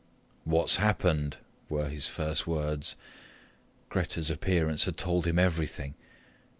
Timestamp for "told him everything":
4.97-5.93